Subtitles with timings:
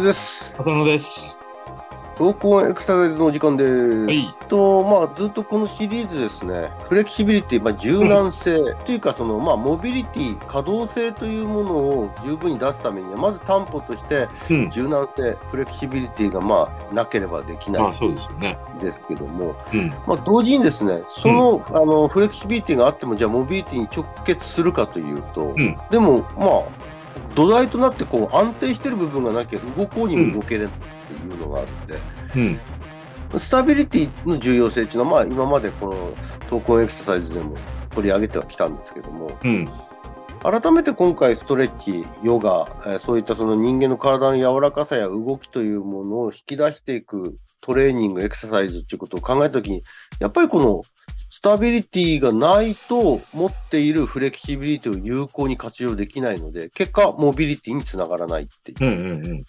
[0.00, 0.52] ズです。
[0.58, 1.36] 浅野です。
[2.16, 3.70] 投稿エクササイズのお時間です。
[3.70, 14.70] はいと、まあ、ずっとこのシリーズですね、フレキシビリティ、まあ、柔軟性、というか、その、まあ、モビリティ、可動性というものを十分に出すためには、まず担保として、うん。
[14.70, 18.58] 柔軟性、フレキシビリティが、まあ、なければできなまあ、そうですよね。
[18.74, 19.90] いんですけども、うん。
[20.06, 26.89] まあ、同時にですね、その、あの、フレキシビリティがあっても、じゃあ、モビリティに直結するかというと、うんでも、まあ、
[27.34, 30.76] 土台となってこう安定してる部分がなきゃ動こうにも動けれないっ
[31.18, 31.98] ていうのがあって、
[32.38, 32.60] うん。
[33.38, 36.14] スタビリティの重要性っていうのは、まあ、今までこの
[36.48, 37.56] 投稿エクササイズでも
[37.90, 39.68] 取り上げてはきたんですけども、うん。
[40.42, 49.82] 改めて今回ストレッチ、ヨガ、えーそういったその人間の体の柔らかさや動きというものを引き出していくトレーニング、エクササイズっていうことを考えたときに、
[50.18, 50.82] やっぱりこの
[51.40, 59.00] スタビリティがないと持っているフレキシビリティを有効に活用できないので、結果、モビリティにつながらないっていう、うん。
[59.00, 59.26] うん。
[59.26, 59.44] うん。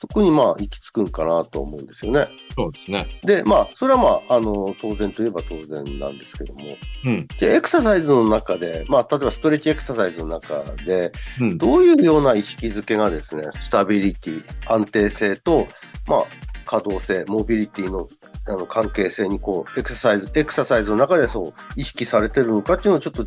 [0.00, 2.26] そこにまあ行き着くんかなと思うんですよね。
[2.56, 3.06] そうですね。
[3.22, 6.62] で、まあ、それはまあ、あの、当然といえば当然なんですけども、
[7.04, 7.26] うん。
[7.38, 11.58] で、エクササイズの中で、まあ、例えばストレッチエクササイズの中で、うん。
[11.58, 15.68] どういうような意識づけがですね、スタビリティ、安定性と、
[16.08, 16.24] まあ、
[16.70, 18.06] 可動性、モビリティの
[18.46, 23.26] あの関係性にこう、エクササイズ、エクササイズの中でそう意識されてるのかっていうのをちょっと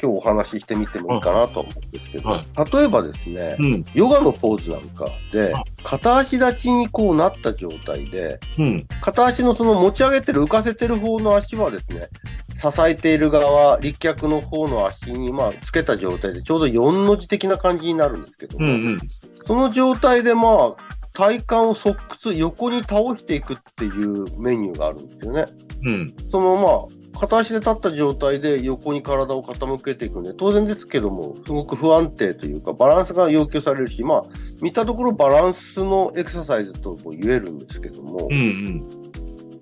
[0.00, 3.84] 今日お話ししてみてもいいかなと思うんですけど、はい例えばですね、うん。
[3.92, 8.86] ヨガのポーズなんかではい、片足立ちにこうなった状態で、うん。
[9.00, 12.08] 片足のその持ち上げてる浮かせてる方の足はですね、
[12.56, 18.72] 支えている側、立脚の方の足にまあつけた状態でちょうど4の字的な感じになるんですけども、うん。
[18.72, 18.98] うん。
[19.44, 25.46] その状態でまあ体幹を側屈、横に倒していくっていうメニューがあるんですよね。
[25.86, 26.14] うん。
[26.30, 26.68] そのま
[27.16, 34.22] あ片足で立った状態で横に体を傾けていくんで、当然ですけども、すごく不安定というか、バランスが要求されるし、まあ、
[34.60, 38.42] 見たところバランスのエクササイズとも言えるんですけども、うん。
[38.42, 38.88] うん。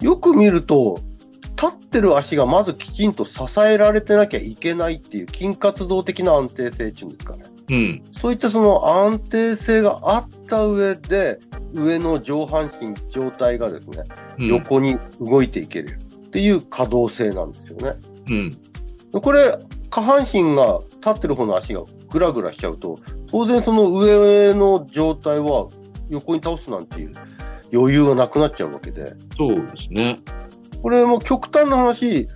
[0.02, 0.98] よく見ると、
[1.56, 7.44] 立ってる足がまずきちんと支えられてなきゃいけないっていう筋活動的な安定性っていうんですかね。
[7.70, 8.02] うん。
[8.12, 11.38] そういったその安定性があった上で、
[11.72, 14.02] 上の上半身状態がですね、
[14.38, 14.48] うん。
[14.48, 17.90] 横に動いていけるっていう可動性なんですよね。
[18.30, 19.20] うん。
[19.20, 19.58] これ、
[19.90, 22.96] 下半身が立ってる方の足がグラグラしちゃうと、
[23.30, 25.68] 当然その上の状態は
[26.08, 27.14] 横に倒すなんていう
[27.72, 30.16] 余裕がなくなっちゃうわけで、そうですね。
[30.82, 32.28] これも極端な話、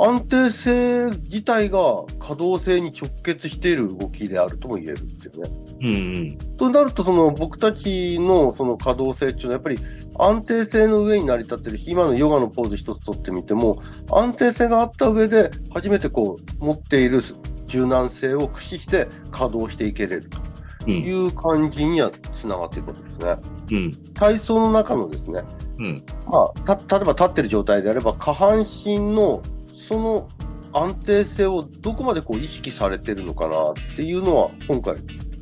[0.00, 1.80] 安定性自体が
[2.18, 5.50] 可動性に直結している動きであるとも言えるんですよね。
[5.82, 5.94] うん。
[5.94, 6.38] うん。
[6.56, 9.78] となると、その僕たちのその可動性っていうのはやっぱり
[10.18, 13.82] 安定性の上に成り立ってるし、今のヨガのポーズ一つとってみても、
[14.12, 17.20] 安定性があった上で初めてこう持っている
[17.66, 20.38] 柔軟性を駆使して稼働していけれると
[20.86, 21.02] うん。
[21.02, 23.32] いう感じにはつながっていくことですね。
[23.72, 23.92] うん。
[24.14, 25.42] 体操の中のですね、
[25.78, 26.02] うん。
[26.26, 29.42] まあ、た例えば立ってる状態であれば、下半身の
[29.88, 30.28] その
[30.72, 34.96] 安定性をどこまでこう意識されてるのかなっていうのは、今回、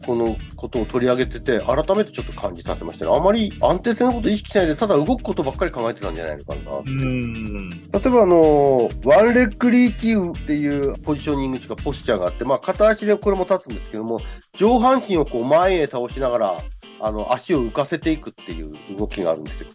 [0.06, 3.10] このことを取り上げてて、改めてちょっと感じさせましたね。
[3.12, 6.78] あまり安定性のことを意識しないで、ただ動くことばっかり考えてたんじゃないのかな。
[6.78, 7.68] うん。
[7.68, 7.76] 例
[8.06, 14.18] えば、あの、ワンレッグリーキウっていうポジショニングというかポスチャーがあって、まあ、片足でこれも立つんですけども、
[14.54, 16.58] 上半身をこう前へ倒しながら、
[17.00, 19.68] あの、足を浮かせていくっていう動きがあるんですよ。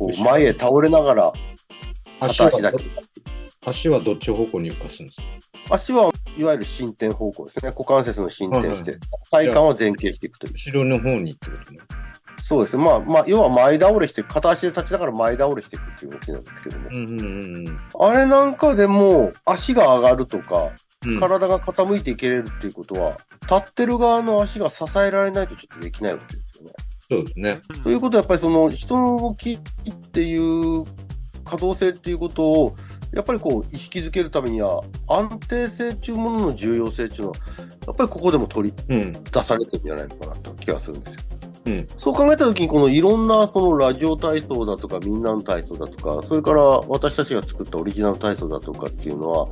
[0.00, 1.32] こう、前へ倒れながら、
[2.18, 2.78] 片足だけ。
[3.66, 5.20] 足はどっち方向に浮かすんです
[5.68, 5.74] か？
[5.74, 7.70] 足はいわゆる進展方向ですね。
[7.70, 8.98] 股関節の進展して、は
[9.30, 10.52] 体幹は前傾していくという。
[10.52, 11.78] 後ろの方にってことね。
[12.46, 12.84] そうですね。
[12.84, 16.88] まあ、まあ、要は前倒れして、片足で立ちながら前倒れしていくっていう動きなんですけども。
[16.92, 16.96] うん。
[16.96, 17.20] うん。
[17.20, 17.78] うん。
[18.00, 20.70] あれなんかでも、足が上がるとか、
[21.06, 21.18] うん。
[21.18, 26.72] 体が傾いていけれるっていうことは、立ってる側の足が支えられないとちょっとできないわけですよね。
[27.08, 27.60] そうですね。
[27.82, 29.60] ということは、やっぱりその人の動きっ
[30.12, 30.84] ていう
[31.46, 32.76] 可動性っていうことを、
[33.14, 37.36] やっぱりこう意識づけるためには、安定性っていうものの重要性っていうのは、
[37.86, 39.12] やっぱりここでも取りうん。
[39.12, 41.20] 出されてるんじゃないのかなと気がするんですよ。
[41.66, 41.88] うん。
[41.98, 49.48] そう考えたときに、このいろんなそのラジオ体操だとか、みんなの体操だとか、それから私たちが作ったオリジナル体操だとかっていうのは、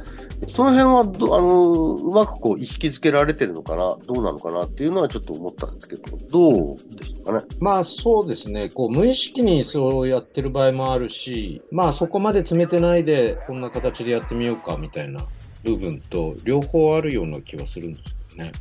[0.50, 7.44] その辺はどあのうまくこう意識づけられてるのかな、どうなのかなっていうのはちょっと思ったんですけど、どうでしたかね？
[7.60, 15.24] まあそうですね、こう無意識にそうやってる場合もあるし、まあそこまで詰めてないで、こんな形でやってみようかみたいな
[15.64, 18.52] 部分と、両方あるような気はするんですけどね。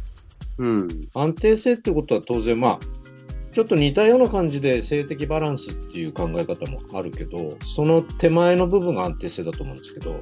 [0.59, 0.87] うん。
[1.15, 2.79] 安定性ってことは当然まあ、
[3.51, 10.21] ちょっと似たような感じで性的バランスっていう考え方もあるけど、その手前の部分が安定性だと思うんですけど、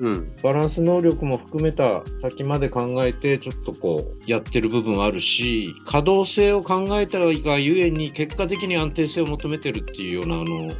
[0.00, 0.32] うん。
[0.42, 10.70] バランス能力も含めた先まで考えて、ちょっとこう、やってる部分あるし、可動性を考えたがゆえに、結果的に安定性を求めてるっていうような、あの、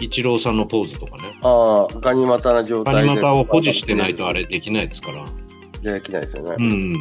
[0.00, 1.30] イチローさんのポーズとかね。
[1.42, 3.06] ああ、ガニ股な状態で。
[3.08, 5.24] ガニ股を保持してないとあれできないですから。
[5.94, 6.54] できないですよね。
[6.58, 6.94] うん。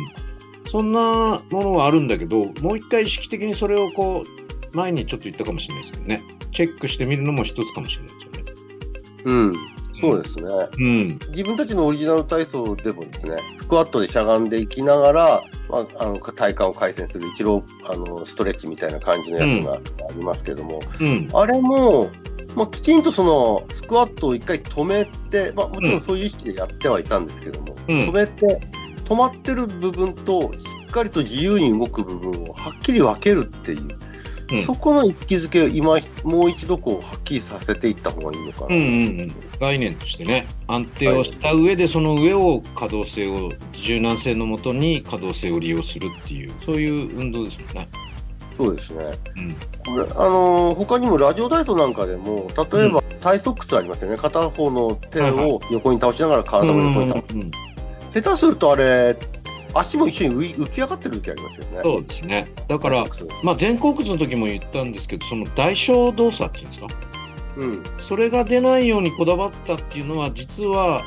[0.72, 6.24] そんなものはあるんだけど、もう一回意識的にそれをこう、前にちょっと言ったかもしれないですけどね。
[6.52, 9.44] チェックしてみるのも一つかもしれないですよね。
[9.44, 9.54] うん。
[10.00, 10.44] そうですね。
[10.78, 11.20] うん。
[11.30, 21.28] 自分たちのオリジナル体操でもですね、スクワットでしゃがんでいきながら、まあ、あの体幹を改善する一郎あのストレッチみたいな感じのやつがありますけども、うん。
[21.34, 22.10] あれも、
[22.56, 28.62] まあ、きちんとそのスクワットを一回止めて、まあ、もちろんそういう意識でやってはいたんですけども、うん止めて、
[29.08, 38.68] 止まってる部分と、しっかりと自由に動く部分をはっきり分けるっていう、うんそこの意識づけを今、もう一度こうはっきりさせていった方がいいのかな。
[38.68, 38.90] うんうんう
[39.24, 47.90] ん、概念としてね、安定をした上で、その上を可動性を、柔軟性のもとに可動性を利用するっていう、そういう運動ですもんね。
[48.56, 49.04] そうですね。
[49.36, 49.54] うん。
[49.54, 54.16] これあのー他にもラジオ体操なんかでも、例えば体側屈ありますよね。
[54.16, 57.26] 片方の手を横に倒しながら体も横に倒す。
[57.34, 57.77] うんうんうん
[58.14, 59.16] 下手するとあれ、
[59.74, 61.82] 足も一緒に浮き上がってる時ありますよね。
[61.84, 62.48] そうですね。
[62.68, 63.06] だから、
[63.44, 66.88] まあ、前後屈の時も言ったんですけど、その代償動作っていうんですか、
[67.58, 67.84] うん。
[68.08, 71.04] それが出ないようにこだわったっていうのは、実は、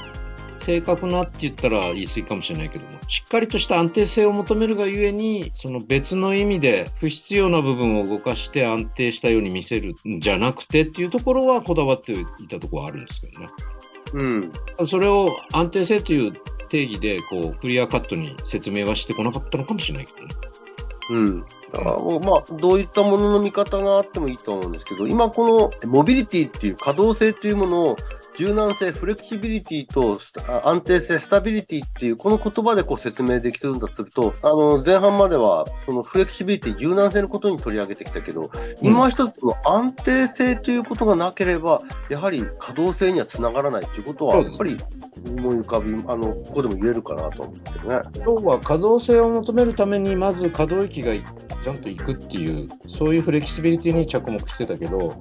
[0.60, 13.46] 正確なって言ったら言い過ぎかもしれないけども、しっかりとした安定性を求めるがゆえに、その別の意味で不必要な部分を動かして安定したように見せるんじゃなくてっていうところはこだわっていたところはあるんですけどね。
[14.78, 14.86] うん。
[14.86, 16.32] それを安定性という
[16.70, 20.34] 定義で、こう、クリアカットに説明はしてこなかったのかもしれないけどね。
[21.10, 21.40] うん。
[21.72, 27.96] だからもうまあ、どういったものの見方があってもいいと思うんですけど、今このモビリティっていう可動性というものを
[28.36, 30.20] 柔軟性、フレキシビリティと
[30.64, 38.50] 安定性、スタビリティっていうこの言葉でこう説明できるんだとすると、あの前半まではそのフレキシビリティ、柔軟性のことに取り上げてきたけど、
[38.82, 44.76] 今一つの安定性ということがなければ、やはり可動性にはつながらないということは、やっぱり
[45.28, 48.00] 思い浮かび、あの、ここでも言えるかなと思ってね。
[48.24, 51.12] 要は可動性を求めるために、まず可動域が
[51.62, 55.12] ちゃんといくっていう、そういうフレキシビリティに着目してたけど、もう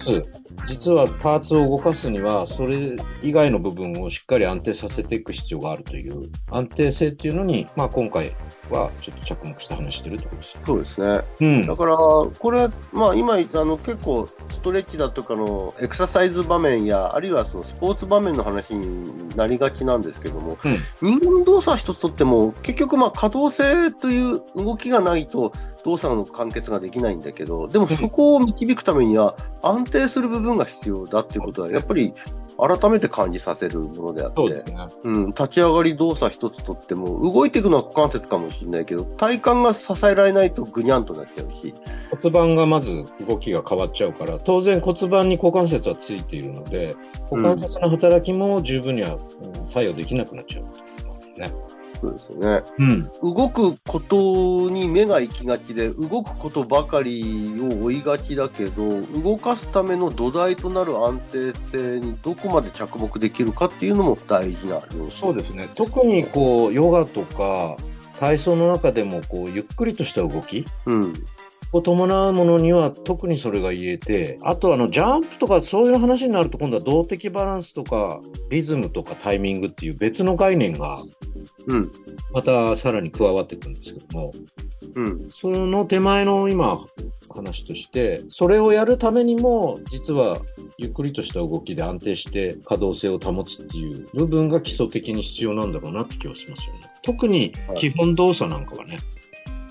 [0.00, 8.34] 一つ、実はパーツを動かすには、それ以外の部分をしっかり安定させていく必要があるという、安定性っていうのに、まあ今回
[8.70, 10.62] はちょっと着目して話してるところです。
[10.64, 11.20] そうですね。
[11.40, 25.52] うんだから、これ、まあ、今、あの結構、ストレッチだとかのエクササイズ場面や、あるいはそのスポーツ場面の話になりがちなんですけども、うん人間の動作一つとっても、結局、まあ、可動性という動きがないと、
[25.84, 32.12] 動作の完結ができないんだけど、でもそこを導くためには、安定する部分が必要だっていうことは、やっぱり
[32.58, 34.62] 改めて感じさせるものであって、そうね。
[35.04, 41.72] うん、立ち上がり動作一つとっても、動いていくのは股関節かもしれないけど、体幹が支えられないとぐにゃんとなっちゃうし、
[42.22, 46.94] 骨盤がまず動きが変わっちゃうから、当然骨盤に股関節はついているので、
[47.30, 52.36] 股関節の働きも十分にはうん作用できなくなっちゃうっていうことですね。
[52.36, 52.62] そうですよね。
[52.78, 53.34] うん。
[53.34, 65.20] 動くことに目が行きがちで、動くことばかりを追いがちだけど、動かすための土台となる安定性にどこまで着目できるかっていうのも大事な要素。
[65.20, 65.68] そうですね。
[65.74, 67.76] 特にこう、ヨガとか、
[68.18, 71.14] 体操の中でも、こう、ゆっくりとした動きうん。
[71.72, 81.00] を伴うものには特にそれが言えて、あとあの、ジャンプとかそういう話になると今度は動的バランスとか、リズムとかタイミングっていう別の概念が、
[81.66, 81.92] うん。
[82.32, 84.32] またさらに加わってくるんですけども、
[84.94, 85.30] うん。
[85.30, 86.84] その手前の今
[87.34, 90.36] 話として、それをやるためにも、実は
[90.78, 96.80] ゆっくりとした動きで安定して可動性を保つっていう部分が基礎的に必要なんだろうなって気がしますよね。
[97.02, 98.98] 特に基本動作なんかはね。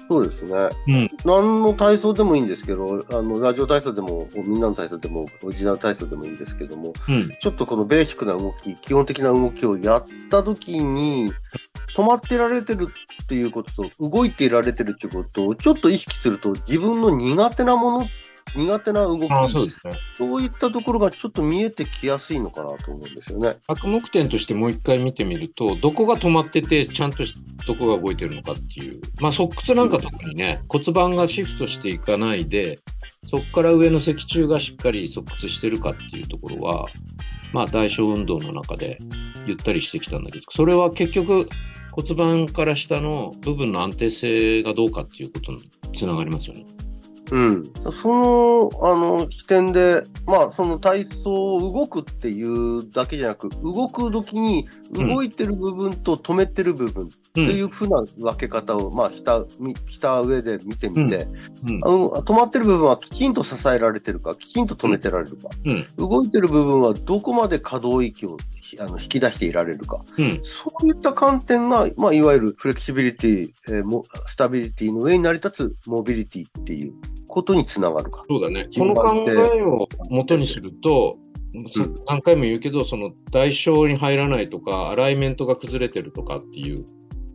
[0.10, 0.70] そうですね。
[0.88, 1.08] うん。
[1.24, 7.30] 何の体操でもいいんですけど、あの、ラジオ体操でも、みんなの体操でも、オリジナル体操でもいいんですけども、うん。
[7.30, 11.32] ちょっとこのベーシックな動き、基本的な動きをやったときに、
[11.96, 12.88] 止まってられてる
[13.24, 18.08] っていうことと、動いていられてるっていうことを、ちょっと意識すると、自分の苦手なもの、
[18.56, 19.94] 苦手な動き、ああ、そうですね。
[20.18, 23.56] そういったところがちょっと見えてきやすいのかなと思うんですよね。
[23.68, 27.34] 着目点としてもう一回見てみると、どこが止まってて、ちゃんとし
[27.68, 29.02] どこが動いてるのかっていう。
[29.20, 32.80] まあ、側屈なんか特にね、骨盤がシフトしていかないで、
[33.24, 36.86] そこから上の脊柱がしっかり側屈してるかっていうところは、
[37.52, 39.00] まあ、代償運動の中で
[39.46, 41.48] ゆったりしてきたんだけど、それは結局、
[41.92, 46.66] 骨盤から下の部分の安定性がどうかっていうことにつながりますよね。
[47.32, 47.64] うん。
[48.02, 61.28] その、あの、視点で、まあ、その体操を動くっていうだけじゃなく、動く時に動いてる部分と止めてる部分っていうふうな分け方を、まあ、した、みした上で見てみて、
[61.68, 61.80] うん。
[61.84, 65.88] あの、止まってる部分はきちんと支えられてるか、きちんと止めてられるか、うん。
[65.98, 70.40] 動いてる部分はどこまで可動域をひあの引き出していられるか、うん。
[70.44, 76.94] そういった観点が、まあ、いわゆるフレキシビリティ、えーもスタビリティの上に成り立つモビリティっていう
[77.28, 78.24] ことにつながるか。
[78.28, 78.66] そうだね。
[78.66, 81.18] こ順の考えを元にすると、
[82.08, 86.86] 何回も言うけど、その代償に入らないとか、アライメントが崩れてるとかっていう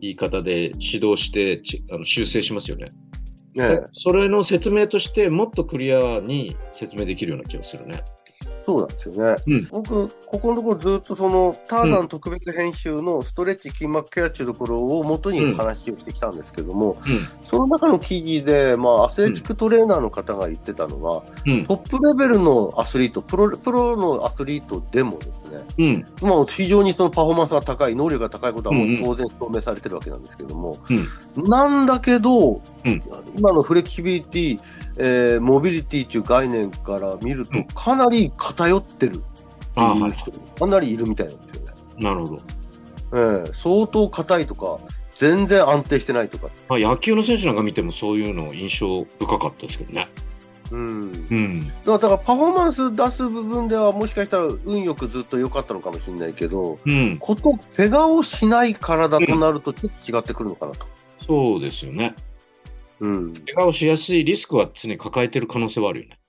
[0.01, 2.87] 言い方で指導してちあの修正しますよね。
[3.55, 8.03] ねえそれの説明としてもっとクリアに説明できるような気がするね。
[8.65, 9.35] そうなんですよね。
[9.47, 17.27] うん僕、ここのところずっとその、ターザン特別編集のストレッチ筋膜ケアっていうところを元に話をしてきたんですけども、うん。
[17.41, 21.65] その中の記事で、まあ、アスレチックトレーナーの方が言ってたのは、うん。
[21.65, 26.27] トップレベルのアスリート、プロプロのアスリートでもですね、うん。
[26.27, 31.07] まあ、非常にそのパフォーマンスが高い、能力が高いことはもう当然証明されてるわけなんですけども、うん
[31.43, 33.01] なんだけど、うん
[33.37, 34.59] 今のフレキシビリティ、
[34.97, 39.19] えーモビリティという概念から見るとうん、かなり偏ってるっ
[39.73, 41.73] ていいう人、かなりいるみたいなんですよね。
[41.97, 42.41] なるほど。
[43.13, 44.77] えー相当硬いとか、
[45.17, 46.47] 全然安定してないとか。
[46.67, 50.05] まあ、野球の選手なんか見てもそういうの印象深かったですけどね。
[50.71, 51.61] うん、うん。
[51.61, 57.17] だからだからパフォーマンス出す部分ではもしかしたら運よくずっと良かったのかもしれないけど、うん。
[57.17, 60.85] こと、怪我をしない体となるとちょっと違ってくるのかなと。
[61.25, 62.15] そうですよね。
[62.99, 66.19] うん、怪我をしやすいリスクは常に抱えてる可能性はあるよね。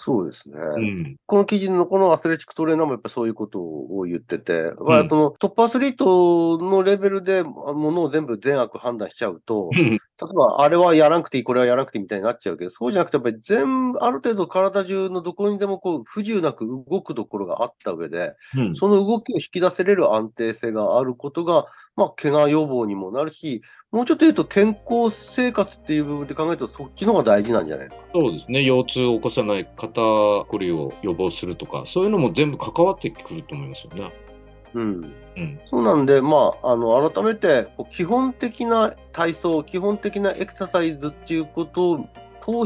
[0.00, 0.56] そうですね。
[0.56, 1.16] うん。
[1.26, 9.70] この記事のこのアスレチックトレーナーもやっぱそういうことを言ってて、まあそのトップアスリートのレベルでものを全部善悪判断しちゃうと、
[10.20, 18.74] 例えばあれはやらなくていい、これはやらなくていいみたいになっちゃうけど、そうじゃなくてやっぱり全部、ある程度体中のどこにでもこう不自由なく動くところがあった上で、うん。
[18.74, 27.94] その動きを引き出せれる安定性があることが、まあ怪我予防にもなるし、もうちょっと言うと健康生活っていう部分で考えるとそっちの方が大事なんじゃないか。
[28.12, 28.62] そうですね。
[28.62, 34.12] 腰痛を起こさない肩こりを予防するとか、そういうのも全部関わってくると思いますよね。
[34.74, 35.14] うん。
[35.36, 35.60] うん。
[35.70, 42.08] そうなんで、まあ、あの、改めて、基本的な体操、基本的なエクササイズっていうことを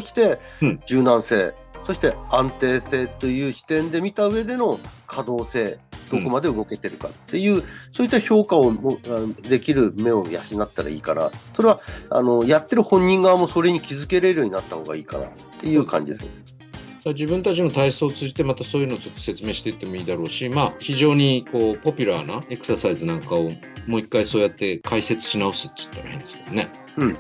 [0.01, 1.55] 通してうん、柔軟性、
[1.87, 5.79] そして安定性という視点で見た上での可動性、
[6.11, 8.73] どこまで動けてるかっていう、そういった評価を
[9.43, 11.81] できる目を養ったらいいから、それは、
[12.11, 16.27] あの、やってる本人側もそれに気づけれるようになった方がいいかなっていう感じです。
[17.11, 23.51] 自分たちの体操を通じてまたそういうのをちょっと説明していってもいいだろうし、まあ、非常にこうポピュラーなエクササイズなんかを
[23.87, 26.73] もう一回そうやって解説し直すって言ったら変ですけどね。
[26.99, 27.19] うん。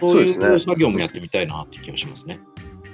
[0.00, 2.40] そういう作業もやってみたいなって気がしますね。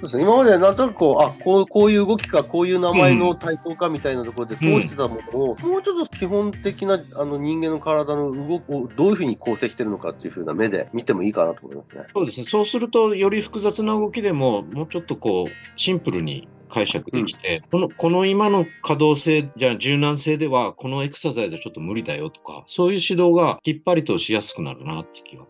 [0.01, 12.03] そうですね、今までなんとなくこう、あこうこういう動きか、こういう名前の体操かみたいなところで通してたものを、もうちょっと基本的なあの人間の体の動きをどういうふうに構成してるのかっていうふうな目で見てもいいかなと思いますね。
[12.13, 12.45] そうですね。
[12.45, 25.43] そうすると、より複雑な動きでも、もうちょっとこう、シンプルに解釈できて、この、この今の可動性、じゃあ柔軟性では、このエクササイズはちょっと無理だよとか、そういう指導がきっぱりとしやすくなるなって気が。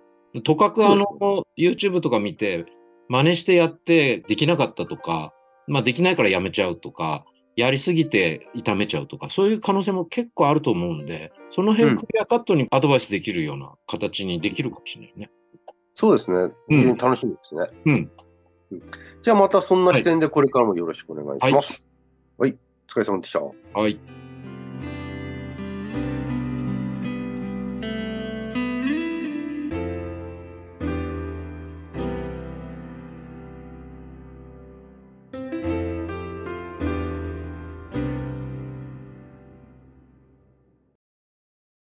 [0.43, 1.05] とかくあの、
[1.58, 2.65] YouTube とか見て、
[3.12, 5.34] 真似してやってできなかったとか、
[5.68, 7.25] まあできないからやめちゃうとか、
[7.58, 15.30] やりすぎて痛めちゃうとか、そういう可能性も結構あると思うんで、そのうん辺クリアカットにアドバイスできるような形にできるかもしれないね。
[15.94, 16.38] そうですね。
[16.38, 17.65] うん非常に楽しみですね。
[17.86, 18.12] うん。
[19.22, 21.84] じゃあまたそんな視点でこれからもよろしくお願いします。
[22.38, 23.41] はい、お疲れ様でした。
[23.41, 24.00] はい。